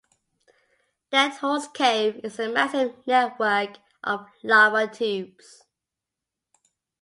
[1.11, 5.65] Deadhorse Cave is a massive network of lava tubes.